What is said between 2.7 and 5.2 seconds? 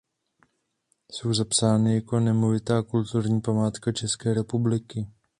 Kulturní památka České republiky.